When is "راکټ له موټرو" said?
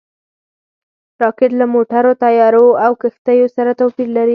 1.21-2.11